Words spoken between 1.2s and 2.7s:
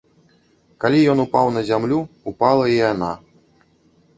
упаў на зямлю, упала